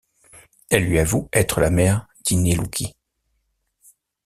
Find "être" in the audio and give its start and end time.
1.31-1.61